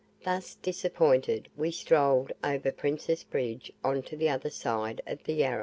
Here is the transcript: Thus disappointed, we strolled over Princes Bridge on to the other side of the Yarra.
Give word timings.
Thus 0.23 0.55
disappointed, 0.55 1.47
we 1.55 1.69
strolled 1.69 2.31
over 2.43 2.71
Princes 2.71 3.23
Bridge 3.23 3.71
on 3.83 4.01
to 4.01 4.17
the 4.17 4.29
other 4.29 4.49
side 4.49 4.99
of 5.05 5.23
the 5.25 5.33
Yarra. 5.33 5.59